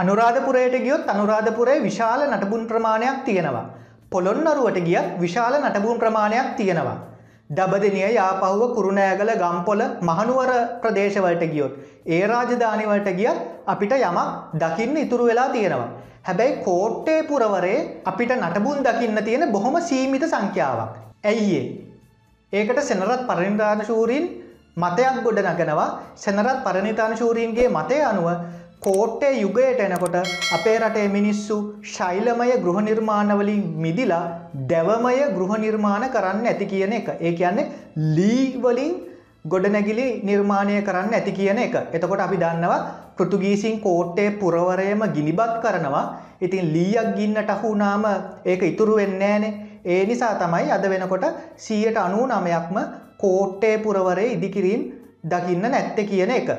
[0.00, 3.66] අනුරාධපුරයට ගියොත් අනුරාධපුරේ විශාල නටබුන් ප්‍රමාණයක් තියෙනවා.
[4.10, 6.98] පොළොන්නරුවට ගියත් විශාල නටබුන් ප්‍රමාණයක් තියෙනවා.
[7.50, 10.50] දබදනිය යාපහුව කුරුණෑගල ගම්පොල මහනුවර
[10.82, 11.72] ප්‍රදේශවලට ගියොත්.
[12.06, 14.20] ඒ රාජධානිවලට ගියත් අපිට යමක්
[14.54, 15.88] දකින්න ඉතුරු වෙලා තියෙනවා.
[16.24, 20.90] හැබැයි කෝට්ටේ පුරවරේ අපිට නටබුන් දකින්න තියෙන බොහොම සීමිත සංඛ්‍යාවක්.
[21.24, 21.64] ඇයිඒ.
[22.52, 24.26] ඒකට සෙනරත් පරිනිධාන ශූරීන්
[24.76, 28.28] මතයක් ගොඩ නගනවා සෙනරත් පරණිතාන ශූරීන්ගේ මතය අනුව
[28.82, 30.16] කෝට්ටේ යුගයට එනකොට
[30.56, 31.56] අපේ රටේ මිනිස්සු
[31.94, 34.26] ශෛලමය ගෘහ නිර්මාණවලින් මිදිලා
[34.70, 37.08] දැවමය ගෘහ නිර්මාණ කරන්න ඇති කියන එක.
[37.20, 37.66] ඒ කියන්නේ
[38.16, 38.92] ලීවලින්
[39.46, 41.74] ගොඩනැගිලි නිර්මාණය කරන්න ඇති කියන එක.
[41.92, 42.78] එතකොට අපි දන්නවා
[43.16, 46.04] පෘතුගීසින් කෝට්ටේ පුරවරයම ගිනිබත් කරනවා.
[46.40, 48.06] ඉතින් ලීයක් ගින්නට අහුනාම
[48.46, 49.54] ඒක ඉතුරු වෙන්නෑනේ.
[49.86, 52.78] ඒ නිසා තමයි අද වෙනකොට සීයට අනූ නමයක්ම
[53.18, 54.82] කෝට්ටේ පුරවරේ ඉදිකිරීම්
[55.24, 56.50] දකින්න නැත්ත කියන එක.